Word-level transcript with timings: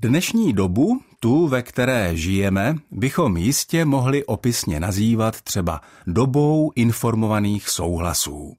Dnešní 0.00 0.52
dobu, 0.52 1.00
tu, 1.20 1.48
ve 1.48 1.62
které 1.62 2.16
žijeme, 2.16 2.76
bychom 2.90 3.36
jistě 3.36 3.84
mohli 3.84 4.24
opisně 4.24 4.80
nazývat 4.80 5.42
třeba 5.42 5.80
dobou 6.06 6.72
informovaných 6.74 7.68
souhlasů. 7.68 8.56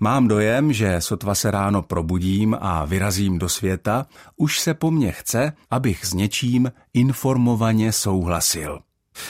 Mám 0.00 0.28
dojem, 0.28 0.72
že 0.72 1.00
sotva 1.00 1.34
se 1.34 1.50
ráno 1.50 1.82
probudím 1.82 2.56
a 2.60 2.84
vyrazím 2.84 3.38
do 3.38 3.48
světa, 3.48 4.06
už 4.36 4.60
se 4.60 4.74
po 4.74 4.90
mně 4.90 5.12
chce, 5.12 5.52
abych 5.70 6.04
s 6.04 6.14
něčím 6.14 6.72
informovaně 6.94 7.92
souhlasil. 7.92 8.78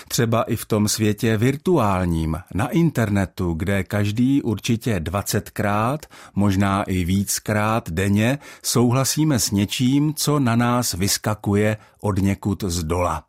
Třeba 0.09 0.43
i 0.43 0.57
v 0.57 0.65
tom 0.65 0.89
světě 0.89 1.37
virtuálním, 1.37 2.39
na 2.55 2.69
internetu, 2.69 3.55
kde 3.55 3.85
každý 3.85 4.43
určitě 4.43 5.01
20krát, 5.01 5.99
možná 6.35 6.83
i 6.83 7.05
víckrát 7.05 7.91
denně 7.91 8.39
souhlasíme 8.63 9.39
s 9.39 9.51
něčím, 9.51 10.15
co 10.15 10.39
na 10.39 10.57
nás 10.57 10.95
vyskakuje 10.95 11.77
od 12.01 12.19
někud 12.19 12.65
z 12.67 12.85
dola. 12.85 13.25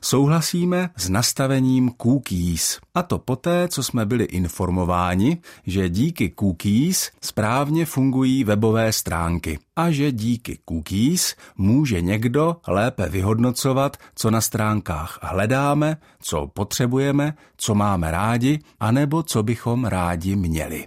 Souhlasíme 0.00 0.90
s 0.96 1.08
nastavením 1.08 1.90
cookies, 2.02 2.78
a 2.94 3.02
to 3.02 3.18
poté, 3.18 3.68
co 3.68 3.82
jsme 3.82 4.06
byli 4.06 4.24
informováni, 4.24 5.38
že 5.66 5.88
díky 5.88 6.34
cookies 6.38 7.10
správně 7.20 7.86
fungují 7.86 8.44
webové 8.44 8.92
stránky 8.92 9.58
a 9.76 9.90
že 9.90 10.12
díky 10.12 10.58
cookies 10.68 11.34
může 11.56 12.00
někdo 12.00 12.56
lépe 12.66 13.08
vyhodnocovat, 13.08 13.96
co 14.14 14.30
na 14.30 14.40
stránkách 14.40 15.18
hledáme, 15.22 15.96
co 16.20 16.46
potřebujeme, 16.46 17.34
co 17.56 17.74
máme 17.74 18.10
rádi, 18.10 18.58
anebo 18.80 19.22
co 19.22 19.42
bychom 19.42 19.84
rádi 19.84 20.36
měli. 20.36 20.86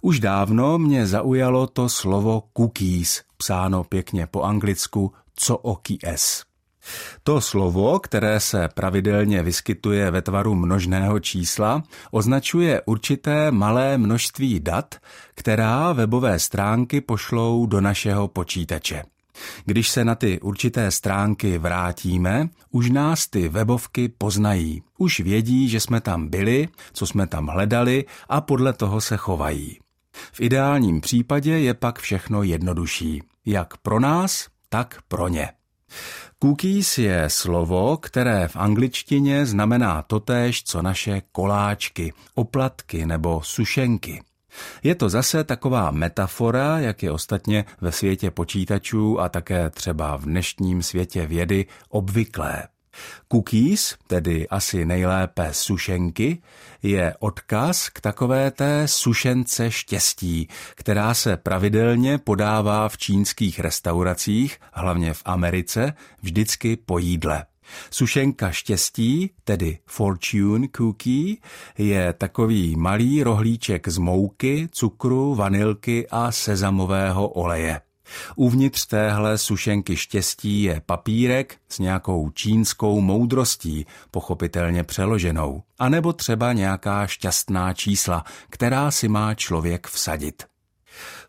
Už 0.00 0.20
dávno 0.20 0.78
mě 0.78 1.06
zaujalo 1.06 1.66
to 1.66 1.88
slovo 1.88 2.42
cookies, 2.56 3.22
psáno 3.36 3.84
pěkně 3.84 4.26
po 4.26 4.42
anglicku 4.42 5.12
co 5.36 5.56
okies. 5.56 6.51
To 7.22 7.40
slovo, 7.40 7.98
které 7.98 8.40
se 8.40 8.68
pravidelně 8.74 9.42
vyskytuje 9.42 10.10
ve 10.10 10.22
tvaru 10.22 10.54
množného 10.54 11.20
čísla, 11.20 11.82
označuje 12.10 12.82
určité 12.86 13.50
malé 13.50 13.98
množství 13.98 14.60
dat, 14.60 14.94
která 15.34 15.92
webové 15.92 16.38
stránky 16.38 17.00
pošlou 17.00 17.66
do 17.66 17.80
našeho 17.80 18.28
počítače. 18.28 19.02
Když 19.64 19.88
se 19.88 20.04
na 20.04 20.14
ty 20.14 20.40
určité 20.40 20.90
stránky 20.90 21.58
vrátíme, 21.58 22.48
už 22.70 22.90
nás 22.90 23.26
ty 23.26 23.48
webovky 23.48 24.08
poznají. 24.08 24.82
Už 24.98 25.20
vědí, 25.20 25.68
že 25.68 25.80
jsme 25.80 26.00
tam 26.00 26.28
byli, 26.28 26.68
co 26.92 27.06
jsme 27.06 27.26
tam 27.26 27.46
hledali 27.46 28.04
a 28.28 28.40
podle 28.40 28.72
toho 28.72 29.00
se 29.00 29.16
chovají. 29.16 29.78
V 30.32 30.40
ideálním 30.40 31.00
případě 31.00 31.58
je 31.58 31.74
pak 31.74 31.98
všechno 31.98 32.42
jednodušší, 32.42 33.22
jak 33.46 33.76
pro 33.76 34.00
nás, 34.00 34.48
tak 34.68 34.98
pro 35.08 35.28
ně. 35.28 35.48
Cookies 36.38 36.98
je 36.98 37.24
slovo, 37.28 37.96
které 37.96 38.48
v 38.48 38.56
angličtině 38.56 39.46
znamená 39.46 40.02
totéž, 40.02 40.64
co 40.64 40.82
naše 40.82 41.22
koláčky, 41.32 42.12
oplatky 42.34 43.06
nebo 43.06 43.40
sušenky. 43.44 44.22
Je 44.82 44.94
to 44.94 45.08
zase 45.08 45.44
taková 45.44 45.90
metafora, 45.90 46.78
jak 46.78 47.02
je 47.02 47.12
ostatně 47.12 47.64
ve 47.80 47.92
světě 47.92 48.30
počítačů 48.30 49.20
a 49.20 49.28
také 49.28 49.70
třeba 49.70 50.16
v 50.16 50.24
dnešním 50.24 50.82
světě 50.82 51.26
vědy 51.26 51.66
obvyklé. 51.88 52.68
Cookies, 53.28 53.96
tedy 54.06 54.48
asi 54.48 54.84
nejlépe 54.84 55.48
sušenky, 55.52 56.42
je 56.82 57.14
odkaz 57.18 57.88
k 57.88 58.00
takové 58.00 58.50
té 58.50 58.88
sušence 58.88 59.70
štěstí, 59.70 60.48
která 60.74 61.14
se 61.14 61.36
pravidelně 61.36 62.18
podává 62.18 62.88
v 62.88 62.98
čínských 62.98 63.60
restauracích, 63.60 64.58
hlavně 64.72 65.14
v 65.14 65.22
Americe, 65.24 65.92
vždycky 66.22 66.76
po 66.76 66.98
jídle. 66.98 67.44
Sušenka 67.90 68.50
štěstí, 68.50 69.30
tedy 69.44 69.78
fortune 69.86 70.68
cookie, 70.76 71.36
je 71.78 72.12
takový 72.12 72.76
malý 72.76 73.22
rohlíček 73.22 73.88
z 73.88 73.98
mouky, 73.98 74.68
cukru, 74.72 75.34
vanilky 75.34 76.06
a 76.10 76.32
sezamového 76.32 77.28
oleje. 77.28 77.80
Uvnitř 78.36 78.86
téhle 78.86 79.38
sušenky 79.38 79.96
štěstí 79.96 80.62
je 80.62 80.82
papírek 80.86 81.56
s 81.68 81.78
nějakou 81.78 82.30
čínskou 82.30 83.00
moudrostí, 83.00 83.86
pochopitelně 84.10 84.84
přeloženou, 84.84 85.62
anebo 85.78 86.12
třeba 86.12 86.52
nějaká 86.52 87.06
šťastná 87.06 87.74
čísla, 87.74 88.24
která 88.50 88.90
si 88.90 89.08
má 89.08 89.34
člověk 89.34 89.86
vsadit. 89.86 90.51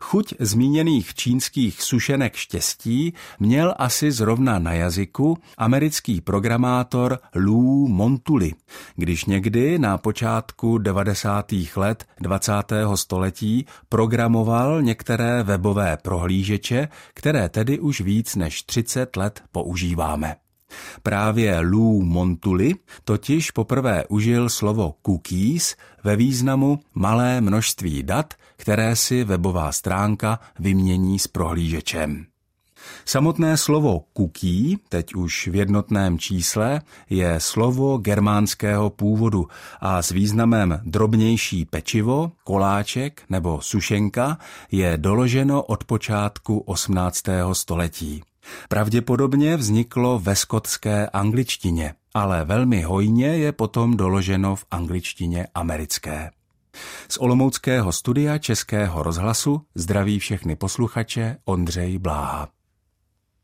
Chuť 0.00 0.34
zmíněných 0.40 1.14
čínských 1.14 1.82
sušenek 1.82 2.36
štěstí 2.36 3.14
měl 3.38 3.74
asi 3.78 4.12
zrovna 4.12 4.58
na 4.58 4.72
jazyku 4.72 5.38
americký 5.58 6.20
programátor 6.20 7.18
Lou 7.34 7.88
Montuli, 7.88 8.52
když 8.96 9.24
někdy 9.24 9.78
na 9.78 9.98
počátku 9.98 10.78
90. 10.78 11.52
let 11.76 12.04
20. 12.20 12.52
století 12.94 13.66
programoval 13.88 14.82
některé 14.82 15.42
webové 15.42 15.96
prohlížeče, 16.02 16.88
které 17.14 17.48
tedy 17.48 17.78
už 17.78 18.00
víc 18.00 18.36
než 18.36 18.62
30 18.62 19.16
let 19.16 19.42
používáme. 19.52 20.36
Právě 21.02 21.60
Lou 21.60 22.02
Montuli 22.02 22.74
totiž 23.04 23.50
poprvé 23.50 24.04
užil 24.08 24.48
slovo 24.48 24.94
cookies 25.06 25.76
ve 26.04 26.16
významu 26.16 26.80
malé 26.94 27.40
množství 27.40 28.02
dat, 28.02 28.34
které 28.64 28.96
si 28.96 29.24
webová 29.24 29.72
stránka 29.72 30.38
vymění 30.58 31.18
s 31.18 31.26
prohlížečem. 31.26 32.26
Samotné 33.04 33.56
slovo 33.56 34.04
cookie, 34.16 34.76
teď 34.88 35.14
už 35.14 35.48
v 35.48 35.54
jednotném 35.54 36.18
čísle, 36.18 36.80
je 37.10 37.40
slovo 37.40 37.98
germánského 37.98 38.90
původu 38.90 39.48
a 39.80 40.02
s 40.02 40.10
významem 40.10 40.80
drobnější 40.84 41.64
pečivo, 41.64 42.32
koláček 42.44 43.22
nebo 43.30 43.60
sušenka 43.60 44.38
je 44.72 44.96
doloženo 44.96 45.62
od 45.62 45.84
počátku 45.84 46.58
18. 46.58 47.22
století. 47.52 48.22
Pravděpodobně 48.68 49.56
vzniklo 49.56 50.18
ve 50.18 50.36
skotské 50.36 51.08
angličtině, 51.08 51.94
ale 52.14 52.44
velmi 52.44 52.82
hojně 52.82 53.26
je 53.26 53.52
potom 53.52 53.96
doloženo 53.96 54.56
v 54.56 54.64
angličtině 54.70 55.46
americké. 55.54 56.30
Z 57.08 57.18
Olomouckého 57.18 57.92
studia 57.92 58.38
Českého 58.38 59.02
rozhlasu 59.02 59.60
zdraví 59.74 60.18
všechny 60.18 60.56
posluchače 60.56 61.36
Ondřej 61.44 61.98
Bláha. 61.98 62.48